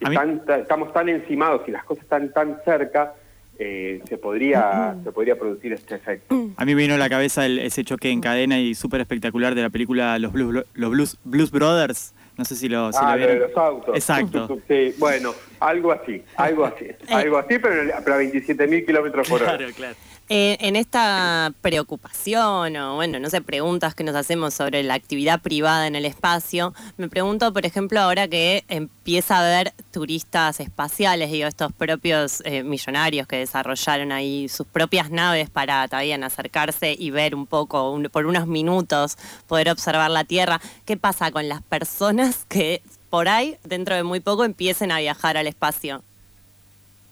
Estamos 0.00 0.92
tan 0.92 1.08
encimados 1.08 1.62
y 1.68 1.70
las 1.70 1.84
cosas 1.84 2.02
están 2.02 2.32
tan 2.32 2.58
cerca, 2.64 3.14
eh, 3.58 4.00
se, 4.08 4.16
podría, 4.18 4.96
se 5.04 5.12
podría 5.12 5.38
producir 5.38 5.74
este 5.74 5.94
efecto. 5.96 6.48
A 6.56 6.64
mí 6.64 6.74
me 6.74 6.82
vino 6.82 6.94
a 6.94 6.98
la 6.98 7.08
cabeza 7.08 7.46
el- 7.46 7.60
ese 7.60 7.84
choque 7.84 8.10
en 8.10 8.20
cadena 8.20 8.58
y 8.58 8.74
súper 8.74 9.00
espectacular 9.02 9.54
de 9.54 9.62
la 9.62 9.70
película 9.70 10.18
Los 10.18 10.32
Blues, 10.32 10.64
los 10.74 10.90
Blues, 10.90 11.18
Blues 11.24 11.50
Brothers. 11.50 12.14
No 12.38 12.46
sé 12.46 12.56
si 12.56 12.68
lo, 12.68 12.90
si 12.92 12.98
ah, 13.00 13.14
lo 13.14 13.26
de 13.26 13.38
los 13.40 13.56
autos. 13.56 13.94
Exacto. 13.94 14.58
Sí, 14.66 14.94
bueno, 14.98 15.34
algo 15.60 15.92
así, 15.92 16.22
algo 16.36 16.64
así, 16.64 16.86
algo 17.10 17.36
así, 17.36 17.58
pero, 17.58 17.92
pero 18.02 18.16
a 18.16 18.22
27.000 18.22 18.86
kilómetros 18.86 19.28
por 19.28 19.42
hora. 19.42 19.56
Claro, 19.58 19.72
claro. 19.76 19.94
En 20.34 20.76
esta 20.76 21.52
preocupación 21.60 22.74
o, 22.78 22.94
bueno, 22.94 23.18
no 23.18 23.28
sé, 23.28 23.42
preguntas 23.42 23.94
que 23.94 24.02
nos 24.02 24.16
hacemos 24.16 24.54
sobre 24.54 24.82
la 24.82 24.94
actividad 24.94 25.42
privada 25.42 25.86
en 25.86 25.94
el 25.94 26.06
espacio, 26.06 26.72
me 26.96 27.10
pregunto, 27.10 27.52
por 27.52 27.66
ejemplo, 27.66 28.00
ahora 28.00 28.26
que 28.26 28.64
empieza 28.68 29.36
a 29.36 29.40
haber 29.40 29.74
turistas 29.90 30.58
espaciales, 30.60 31.30
digo, 31.30 31.46
estos 31.46 31.70
propios 31.74 32.42
eh, 32.46 32.62
millonarios 32.62 33.26
que 33.26 33.36
desarrollaron 33.36 34.10
ahí 34.10 34.48
sus 34.48 34.66
propias 34.66 35.10
naves 35.10 35.50
para 35.50 35.86
también 35.86 36.24
acercarse 36.24 36.96
y 36.98 37.10
ver 37.10 37.34
un 37.34 37.46
poco, 37.46 38.00
por 38.10 38.24
unos 38.24 38.46
minutos, 38.46 39.18
poder 39.46 39.68
observar 39.68 40.10
la 40.10 40.24
Tierra, 40.24 40.62
¿qué 40.86 40.96
pasa 40.96 41.30
con 41.30 41.46
las 41.46 41.60
personas 41.60 42.46
que 42.48 42.80
por 43.10 43.28
ahí, 43.28 43.58
dentro 43.64 43.96
de 43.96 44.02
muy 44.02 44.20
poco, 44.20 44.44
empiecen 44.44 44.92
a 44.92 44.98
viajar 44.98 45.36
al 45.36 45.46
espacio? 45.46 46.02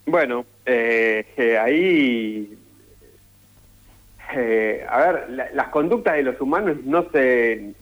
Bueno, 0.07 0.47
eh, 0.65 1.27
eh, 1.37 1.59
ahí, 1.59 2.57
eh, 4.35 4.85
a 4.89 4.99
ver, 5.13 5.31
la- 5.31 5.51
las 5.53 5.69
conductas 5.69 6.15
de 6.15 6.23
los 6.23 6.41
humanos 6.41 6.77
no 6.85 7.09
se, 7.11 7.73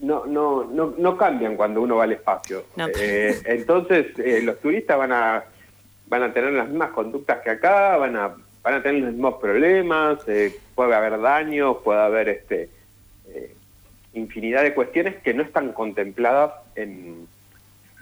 no, 0.00 0.26
no, 0.26 0.64
no, 0.64 0.94
no 0.98 1.16
cambian 1.16 1.56
cuando 1.56 1.80
uno 1.82 1.96
va 1.96 2.04
al 2.04 2.12
espacio. 2.12 2.64
No. 2.76 2.86
Eh, 2.98 3.40
entonces, 3.46 4.06
eh, 4.18 4.40
los 4.42 4.58
turistas 4.60 4.98
van 4.98 5.12
a, 5.12 5.44
van 6.06 6.22
a 6.22 6.32
tener 6.32 6.52
las 6.52 6.68
mismas 6.68 6.90
conductas 6.90 7.40
que 7.42 7.50
acá, 7.50 7.96
van 7.96 8.16
a, 8.16 8.34
van 8.62 8.74
a 8.74 8.82
tener 8.82 9.02
los 9.02 9.12
mismos 9.12 9.34
problemas, 9.40 10.18
eh, 10.28 10.54
puede 10.74 10.94
haber 10.94 11.20
daños, 11.20 11.78
puede 11.84 12.00
haber 12.00 12.28
este, 12.28 12.68
infinidad 14.12 14.62
de 14.62 14.74
cuestiones 14.74 15.16
que 15.16 15.34
no 15.34 15.42
están 15.42 15.72
contempladas 15.72 16.52
en, 16.76 17.26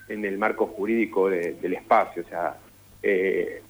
en 0.08 0.24
el 0.24 0.36
marco 0.38 0.66
jurídico 0.66 1.30
de- 1.30 1.54
del 1.54 1.74
espacio. 1.74 2.22
O 2.24 2.28
sea, 2.28 2.56
eh, 3.02 3.62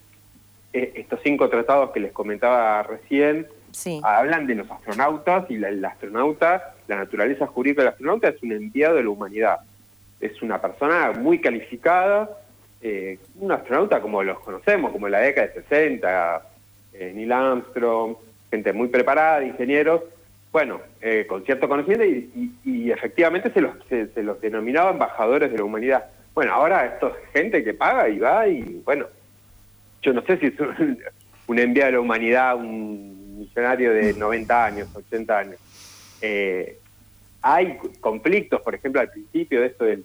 estos 0.73 1.21
cinco 1.23 1.49
tratados 1.49 1.91
que 1.91 2.01
les 2.01 2.13
comentaba 2.13 2.83
recién 2.83 3.47
Sí. 3.73 4.01
hablan 4.05 4.47
de 4.47 4.55
los 4.57 4.71
astronautas 4.71 5.51
y 5.51 5.57
la- 5.57 5.69
el 5.71 5.83
astronauta, 5.85 6.75
la 6.89 6.97
naturaleza 6.97 7.47
jurídica 7.47 7.83
del 7.83 7.89
astronauta 7.93 8.29
es 8.29 8.43
un 8.43 8.53
enviado 8.53 8.97
de 8.97 9.03
la 9.05 9.09
humanidad. 9.11 9.61
Es 10.21 10.41
una 10.43 10.61
persona 10.61 11.13
muy 11.13 11.41
calificada, 11.41 12.29
eh, 12.83 13.19
un 13.37 13.51
astronauta 13.53 14.01
como 14.01 14.23
los 14.23 14.39
conocemos, 14.41 14.93
como 14.93 15.07
en 15.07 15.13
la 15.13 15.21
década 15.21 15.47
de 15.49 15.55
60, 15.63 16.43
eh, 16.93 17.13
Neil 17.15 17.33
Armstrong, 17.33 18.17
gente 18.51 18.73
muy 18.75 18.89
preparada, 18.89 19.43
ingenieros, 19.43 20.03
bueno, 20.53 20.81
eh, 21.01 21.25
con 21.27 21.43
cierto 21.45 21.67
conocimiento 21.67 22.05
y, 22.05 22.31
y- 22.65 22.71
y 22.71 22.91
efectivamente 22.91 23.51
se 23.53 23.61
los, 23.63 23.73
se, 23.89 24.09
se 24.09 24.23
los 24.23 24.39
denominaba 24.41 24.91
embajadores 24.91 25.51
de 25.51 25.57
la 25.57 25.65
humanidad. 25.65 26.05
Bueno, 26.35 26.53
ahora 26.53 26.85
esto 26.85 27.09
es 27.09 27.31
gente 27.33 27.65
que 27.65 27.73
paga 27.73 28.09
y 28.11 28.19
va 28.19 28.47
y 28.47 28.83
bueno, 28.85 29.07
yo 30.03 30.13
no 30.13 30.23
sé 30.23 30.37
si 30.39 30.47
es 30.47 30.61
un, 30.61 30.99
un 31.47 31.59
enviado 31.59 31.87
de 31.87 31.93
la 31.93 32.01
humanidad, 32.01 32.57
un 32.57 33.39
millonario 33.39 33.93
de 33.93 34.15
90 34.15 34.65
años, 34.65 34.89
80 34.95 35.39
años. 35.39 35.57
Eh, 36.21 36.79
hay 37.41 37.79
conflictos, 38.01 38.61
por 38.63 38.75
ejemplo, 38.75 39.01
al 39.01 39.11
principio 39.11 39.61
de 39.61 39.67
esto 39.67 39.85
del... 39.85 40.05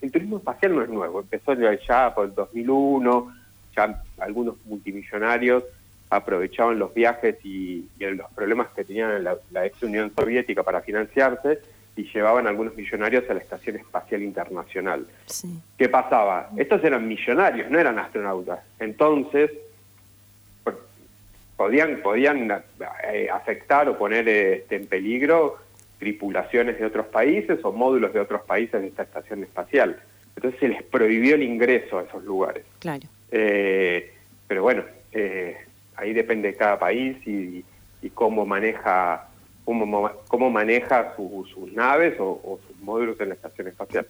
El, 0.00 0.12
turismo 0.12 0.38
espacial 0.38 0.76
no 0.76 0.82
es 0.82 0.88
nuevo, 0.88 1.20
empezó 1.20 1.54
ya 1.54 2.14
por 2.14 2.26
el 2.26 2.34
2001, 2.34 3.34
ya 3.74 4.02
algunos 4.18 4.54
multimillonarios 4.64 5.64
aprovechaban 6.08 6.78
los 6.78 6.94
viajes 6.94 7.36
y, 7.44 7.88
y 7.98 8.04
los 8.04 8.30
problemas 8.32 8.68
que 8.68 8.84
tenían 8.84 9.22
la, 9.24 9.36
la 9.50 9.66
ex 9.66 9.82
Unión 9.82 10.12
Soviética 10.16 10.62
para 10.62 10.82
financiarse 10.82 11.58
y 11.98 12.04
llevaban 12.14 12.46
a 12.46 12.50
algunos 12.50 12.76
millonarios 12.76 13.28
a 13.28 13.34
la 13.34 13.40
Estación 13.40 13.74
Espacial 13.74 14.22
Internacional. 14.22 15.04
Sí. 15.26 15.60
¿Qué 15.76 15.88
pasaba? 15.88 16.48
Estos 16.56 16.82
eran 16.84 17.08
millonarios, 17.08 17.68
no 17.68 17.78
eran 17.78 17.98
astronautas. 17.98 18.60
Entonces, 18.78 19.50
podían, 21.56 22.00
podían 22.00 22.62
eh, 23.12 23.28
afectar 23.32 23.88
o 23.88 23.98
poner 23.98 24.28
este, 24.28 24.76
en 24.76 24.86
peligro 24.86 25.58
tripulaciones 25.98 26.78
de 26.78 26.86
otros 26.86 27.06
países 27.06 27.58
o 27.64 27.72
módulos 27.72 28.12
de 28.12 28.20
otros 28.20 28.42
países 28.42 28.80
de 28.80 28.86
esta 28.86 29.02
estación 29.02 29.42
espacial. 29.42 30.00
Entonces 30.36 30.60
se 30.60 30.68
les 30.68 30.84
prohibió 30.84 31.34
el 31.34 31.42
ingreso 31.42 31.98
a 31.98 32.04
esos 32.04 32.22
lugares. 32.22 32.64
Claro. 32.78 33.08
Eh, 33.32 34.14
pero 34.46 34.62
bueno, 34.62 34.84
eh, 35.10 35.56
ahí 35.96 36.12
depende 36.12 36.52
de 36.52 36.56
cada 36.56 36.78
país 36.78 37.16
y, 37.26 37.64
y 38.02 38.10
cómo 38.10 38.46
maneja 38.46 39.26
cómo, 39.68 39.84
mo- 39.84 40.10
cómo 40.28 40.48
maneja 40.50 41.12
su- 41.14 41.46
sus 41.52 41.70
naves 41.74 42.18
o, 42.18 42.24
o 42.42 42.58
sus 42.66 42.80
módulos 42.80 43.20
en 43.20 43.28
la 43.28 43.34
estación 43.34 43.68
espacial. 43.68 44.06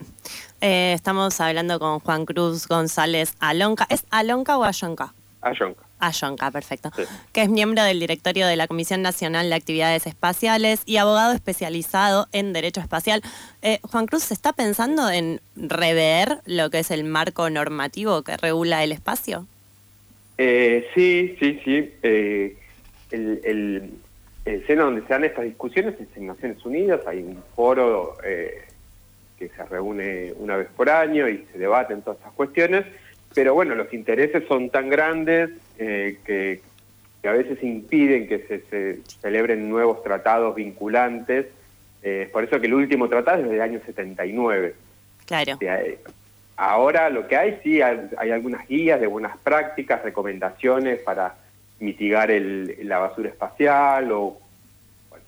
Eh, 0.60 0.92
estamos 0.94 1.40
hablando 1.40 1.80
con 1.80 1.98
Juan 1.98 2.24
Cruz 2.26 2.68
González 2.68 3.34
Alonca. 3.40 3.84
¿Es 3.90 4.04
Alonca 4.10 4.56
o 4.56 4.62
Ayonca? 4.62 5.12
Ayonca. 5.40 5.82
Ayonca, 5.98 6.52
perfecto. 6.52 6.92
Sí. 6.94 7.02
Que 7.32 7.42
es 7.42 7.48
miembro 7.48 7.82
del 7.82 7.98
directorio 7.98 8.46
de 8.46 8.54
la 8.54 8.68
Comisión 8.68 9.02
Nacional 9.02 9.48
de 9.48 9.56
Actividades 9.56 10.06
Espaciales 10.06 10.82
y 10.86 10.98
abogado 10.98 11.32
especializado 11.32 12.28
en 12.30 12.52
Derecho 12.52 12.80
Espacial. 12.80 13.20
Eh, 13.62 13.80
Juan 13.82 14.06
Cruz, 14.06 14.22
¿se 14.22 14.34
está 14.34 14.52
pensando 14.52 15.10
en 15.10 15.40
rever 15.56 16.38
lo 16.46 16.70
que 16.70 16.78
es 16.78 16.92
el 16.92 17.02
marco 17.02 17.50
normativo 17.50 18.22
que 18.22 18.36
regula 18.36 18.84
el 18.84 18.92
espacio? 18.92 19.48
Eh, 20.38 20.86
sí, 20.94 21.34
sí, 21.40 21.60
sí. 21.64 21.92
El, 23.10 23.40
el, 23.44 23.92
el 24.55 24.67
seno 24.67 24.85
donde 24.85 25.02
se 25.02 25.09
dan 25.09 25.25
estas 25.25 25.45
discusiones 25.45 25.95
es 26.00 26.09
en 26.17 26.26
Naciones 26.26 26.64
Unidas. 26.64 27.07
Hay 27.07 27.19
un 27.23 27.43
foro 27.55 28.17
eh, 28.25 28.62
que 29.38 29.49
se 29.49 29.64
reúne 29.64 30.33
una 30.38 30.57
vez 30.57 30.69
por 30.76 30.88
año 30.90 31.28
y 31.28 31.45
se 31.52 31.59
debaten 31.59 32.02
todas 32.02 32.19
estas 32.19 32.33
cuestiones. 32.33 32.85
Pero 33.35 33.55
bueno, 33.55 33.75
los 33.75 33.93
intereses 33.93 34.45
son 34.49 34.71
tan 34.71 34.88
grandes 34.88 35.50
eh, 35.78 36.19
que, 36.25 36.61
que 37.23 37.28
a 37.28 37.33
veces 37.33 37.62
impiden 37.62 38.26
que 38.26 38.38
se, 38.40 38.61
se 38.71 38.99
celebren 39.21 39.69
nuevos 39.69 40.02
tratados 40.02 40.55
vinculantes. 40.55 41.47
Eh, 42.02 42.23
es 42.26 42.31
por 42.31 42.45
eso 42.45 42.61
que 42.61 42.67
el 42.69 42.75
último 42.75 43.09
tratado 43.09 43.43
es 43.45 43.50
del 43.50 43.61
año 43.61 43.81
79. 43.85 44.75
Claro. 45.26 45.57
Sí, 45.59 45.67
hay- 45.67 45.99
Ahora 46.61 47.09
lo 47.09 47.28
que 47.28 47.37
hay, 47.37 47.61
sí, 47.62 47.81
hay, 47.83 48.00
hay 48.19 48.33
algunas 48.33 48.67
guías 48.67 49.00
de 49.00 49.07
buenas 49.07 49.37
prácticas, 49.38 50.02
recomendaciones 50.02 50.99
para 51.02 51.37
mitigar 51.80 52.30
el- 52.30 52.76
la 52.88 52.99
basura 52.99 53.28
espacial 53.28 54.11
o, 54.12 54.38
bueno, 55.11 55.25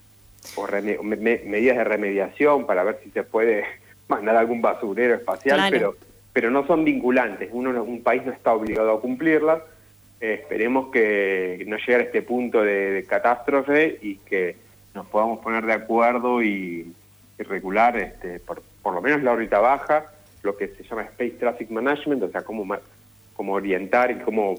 o 0.55 0.67
reme- 0.67 1.01
me- 1.01 1.15
me- 1.17 1.41
medidas 1.45 1.77
de 1.77 1.83
remediación 1.83 2.65
para 2.65 2.83
ver 2.83 2.99
si 3.03 3.11
se 3.11 3.23
puede 3.23 3.63
mandar 4.07 4.35
algún 4.35 4.61
basurero 4.61 5.15
espacial, 5.15 5.57
Claro. 5.57 5.71
pero, 5.71 5.95
pero 6.33 6.51
no 6.51 6.65
son 6.67 6.83
vinculantes. 6.83 7.49
Uno, 7.51 7.71
no- 7.73 7.83
un 7.83 8.03
país 8.03 8.25
no 8.25 8.31
está 8.31 8.53
obligado 8.53 8.91
a 8.91 9.01
cumplirlas. 9.01 9.61
Eh, 10.19 10.39
esperemos 10.41 10.91
que 10.91 11.63
no 11.67 11.77
llegue 11.77 11.95
a 11.95 11.99
este 12.01 12.21
punto 12.21 12.61
de, 12.61 12.91
de 12.91 13.05
catástrofe 13.05 13.97
y 14.01 14.17
que 14.17 14.55
nos 14.93 15.07
podamos 15.07 15.39
poner 15.39 15.65
de 15.65 15.73
acuerdo 15.73 16.43
y, 16.43 16.93
y 17.39 17.43
regular, 17.43 17.97
este, 17.97 18.39
por, 18.39 18.61
por 18.83 18.93
lo 18.93 19.01
menos 19.01 19.23
la 19.23 19.31
órbita 19.31 19.59
baja, 19.59 20.05
lo 20.43 20.55
que 20.57 20.67
se 20.67 20.83
llama 20.83 21.03
Space 21.03 21.37
Traffic 21.39 21.69
Management, 21.71 22.23
o 22.23 22.29
sea, 22.29 22.43
cómo, 22.43 22.65
cómo 23.33 23.53
orientar 23.53 24.11
y 24.11 24.15
cómo 24.15 24.55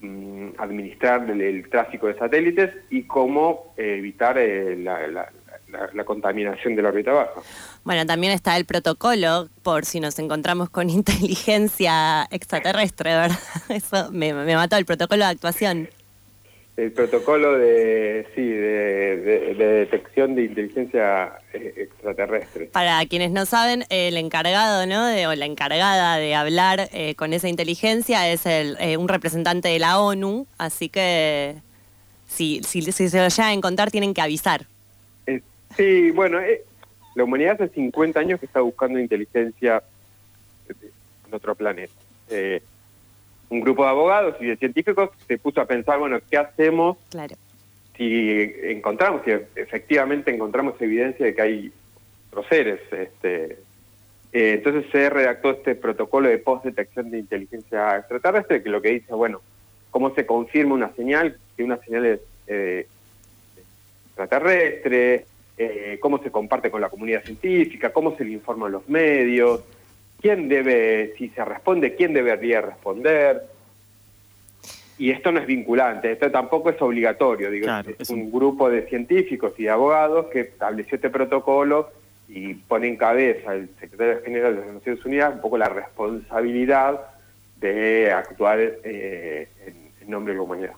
mm, 0.00 0.48
administrar 0.58 1.28
el, 1.30 1.68
tráfico 1.70 2.06
de 2.06 2.14
satélites 2.18 2.70
y 2.90 3.02
cómo 3.04 3.72
eh, 3.76 3.96
evitar 3.98 4.38
eh, 4.38 4.76
la, 4.76 5.06
la- 5.08 5.32
la, 5.68 5.88
la 5.94 6.04
contaminación 6.04 6.74
de 6.74 6.82
la 6.82 6.88
órbita 6.88 7.12
baja. 7.12 7.30
Bueno, 7.84 8.04
también 8.04 8.32
está 8.32 8.56
el 8.56 8.64
protocolo 8.64 9.48
por 9.62 9.84
si 9.84 10.00
nos 10.00 10.18
encontramos 10.18 10.68
con 10.68 10.90
inteligencia 11.44 12.26
extraterrestre, 12.32 13.10
¿verdad? 13.14 13.38
Eso 13.68 14.10
me 14.10 14.32
mató, 14.32 14.76
el 14.76 14.84
protocolo 14.84 15.24
de 15.24 15.30
actuación. 15.30 15.88
El 16.80 16.92
protocolo 16.92 17.58
de, 17.58 18.26
sí, 18.34 18.40
de, 18.40 19.16
de- 19.18 19.54
de 19.54 19.66
detección 19.66 20.34
de 20.34 20.44
inteligencia 20.44 21.32
eh, 21.52 21.74
extraterrestre. 21.76 22.66
Para 22.72 23.04
quienes 23.04 23.32
no 23.32 23.44
saben, 23.44 23.84
el 23.90 24.16
encargado, 24.16 24.86
¿no? 24.86 25.04
De, 25.06 25.26
o 25.26 25.34
la 25.34 25.44
encargada 25.44 26.16
de 26.16 26.34
hablar 26.34 26.88
eh, 26.92 27.14
con 27.16 27.34
esa 27.34 27.48
inteligencia 27.48 28.30
es 28.30 28.46
el, 28.46 28.78
eh, 28.80 28.96
un 28.96 29.08
representante 29.08 29.68
de 29.68 29.78
la 29.78 30.00
ONU, 30.00 30.46
así 30.56 30.88
que 30.88 31.56
si, 32.26 32.62
si, 32.62 32.80
si 32.92 33.10
se 33.10 33.18
lo 33.20 33.28
llegan 33.28 33.48
a 33.50 33.52
encontrar 33.52 33.90
tienen 33.90 34.14
que 34.14 34.22
avisar. 34.22 34.64
Eh, 35.26 35.42
sí, 35.76 36.10
bueno, 36.12 36.40
eh, 36.40 36.62
la 37.14 37.24
humanidad 37.24 37.60
hace 37.60 37.74
50 37.74 38.20
años 38.20 38.40
que 38.40 38.46
está 38.46 38.60
buscando 38.62 38.98
inteligencia 38.98 39.82
en 40.70 41.34
otro 41.34 41.54
planeta. 41.54 41.92
Eh, 42.30 42.62
un 43.50 43.60
grupo 43.60 43.82
de 43.84 43.90
abogados 43.90 44.36
y 44.40 44.46
de 44.46 44.56
científicos 44.56 45.10
se 45.28 45.36
puso 45.38 45.60
a 45.60 45.66
pensar, 45.66 45.98
bueno, 45.98 46.18
¿qué 46.30 46.38
hacemos 46.38 46.96
Claro. 47.10 47.36
si 47.96 48.30
encontramos, 48.62 49.22
si 49.24 49.32
efectivamente 49.56 50.32
encontramos 50.34 50.80
evidencia 50.80 51.26
de 51.26 51.34
que 51.34 51.42
hay 51.42 51.72
otros 52.30 52.46
seres? 52.48 52.80
Este, 52.92 53.58
eh, 54.32 54.52
entonces 54.54 54.86
se 54.92 55.10
redactó 55.10 55.50
este 55.50 55.74
protocolo 55.74 56.28
de 56.28 56.38
post-detección 56.38 57.10
de 57.10 57.18
inteligencia 57.18 57.98
extraterrestre, 57.98 58.62
que 58.62 58.68
lo 58.70 58.80
que 58.80 58.90
dice, 58.90 59.12
bueno, 59.12 59.40
cómo 59.90 60.14
se 60.14 60.24
confirma 60.24 60.74
una 60.74 60.94
señal, 60.94 61.36
que 61.56 61.64
una 61.64 61.76
señal 61.78 62.06
es 62.06 62.20
eh, 62.46 62.86
extraterrestre, 64.06 65.26
eh, 65.58 65.98
cómo 66.00 66.22
se 66.22 66.30
comparte 66.30 66.70
con 66.70 66.80
la 66.80 66.88
comunidad 66.88 67.24
científica, 67.24 67.92
cómo 67.92 68.16
se 68.16 68.24
le 68.24 68.32
informa 68.32 68.66
a 68.66 68.70
los 68.70 68.88
medios, 68.88 69.62
quién 70.20 70.48
debe, 70.48 71.14
si 71.16 71.28
se 71.30 71.44
responde, 71.44 71.94
quién 71.94 72.12
debería 72.12 72.60
responder. 72.60 73.42
Y 74.98 75.10
esto 75.10 75.32
no 75.32 75.40
es 75.40 75.46
vinculante, 75.46 76.12
esto 76.12 76.30
tampoco 76.30 76.68
es 76.70 76.80
obligatorio, 76.82 77.50
digo, 77.50 77.64
Claro, 77.64 77.90
es, 77.90 77.96
es 78.00 78.10
un 78.10 78.20
un- 78.22 78.32
grupo 78.32 78.68
de 78.68 78.82
científicos 78.86 79.54
y 79.56 79.62
de 79.64 79.70
abogados 79.70 80.26
que 80.26 80.40
estableció 80.40 80.96
este 80.96 81.08
protocolo 81.08 81.90
y 82.28 82.52
pone 82.54 82.86
en 82.88 82.96
cabeza 82.96 83.54
el 83.54 83.70
secretario 83.80 84.22
general 84.22 84.56
de 84.56 84.60
las 84.66 84.74
Naciones 84.74 85.04
Unidas 85.04 85.34
un 85.34 85.40
poco 85.40 85.56
la 85.56 85.70
responsabilidad 85.70 87.00
de 87.56 88.12
actuar 88.12 88.60
eh, 88.60 89.48
en, 89.66 89.74
en 90.02 90.10
nombre 90.10 90.34
de 90.34 90.36
la 90.38 90.42
humanidad. 90.44 90.72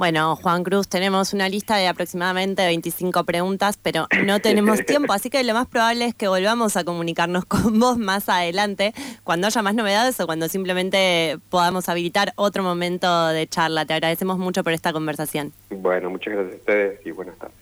Bueno, 0.00 0.34
Juan 0.34 0.64
Cruz, 0.64 0.88
tenemos 0.88 1.34
una 1.34 1.50
lista 1.50 1.76
de 1.76 1.86
aproximadamente 1.86 2.64
25 2.64 3.24
preguntas, 3.24 3.76
pero 3.76 4.06
no 4.24 4.40
tenemos 4.40 4.82
tiempo, 4.86 5.12
así 5.12 5.28
que 5.28 5.44
lo 5.44 5.52
más 5.52 5.66
probable 5.66 6.06
es 6.06 6.14
que 6.14 6.26
volvamos 6.26 6.78
a 6.78 6.84
comunicarnos 6.84 7.44
con 7.44 7.78
vos 7.78 7.98
más 7.98 8.30
adelante, 8.30 8.94
cuando 9.24 9.48
haya 9.48 9.60
más 9.60 9.74
novedades 9.74 10.18
o 10.18 10.24
cuando 10.24 10.48
simplemente 10.48 11.36
podamos 11.50 11.90
habilitar 11.90 12.32
otro 12.36 12.62
momento 12.62 13.26
de 13.28 13.46
charla. 13.46 13.84
Te 13.84 13.92
agradecemos 13.92 14.38
mucho 14.38 14.64
por 14.64 14.72
esta 14.72 14.94
conversación. 14.94 15.52
Bueno, 15.68 16.08
muchas 16.08 16.32
gracias 16.32 16.54
a 16.54 16.56
ustedes 16.56 17.06
y 17.06 17.10
buenas 17.10 17.36
tardes. 17.36 17.59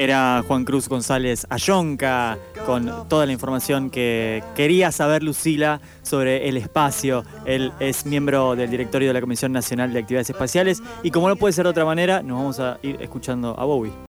Era 0.00 0.44
Juan 0.46 0.64
Cruz 0.64 0.88
González 0.88 1.44
Ayonca 1.50 2.38
con 2.64 3.08
toda 3.08 3.26
la 3.26 3.32
información 3.32 3.90
que 3.90 4.44
quería 4.54 4.92
saber 4.92 5.24
Lucila 5.24 5.80
sobre 6.02 6.48
el 6.48 6.56
espacio. 6.56 7.24
Él 7.44 7.72
es 7.80 8.06
miembro 8.06 8.54
del 8.54 8.70
directorio 8.70 9.08
de 9.08 9.14
la 9.14 9.20
Comisión 9.20 9.50
Nacional 9.50 9.92
de 9.92 9.98
Actividades 9.98 10.30
Espaciales 10.30 10.84
y 11.02 11.10
como 11.10 11.28
no 11.28 11.34
puede 11.34 11.52
ser 11.52 11.64
de 11.64 11.70
otra 11.70 11.84
manera, 11.84 12.22
nos 12.22 12.38
vamos 12.38 12.60
a 12.60 12.78
ir 12.80 12.96
escuchando 13.00 13.58
a 13.58 13.64
Bowie. 13.64 13.92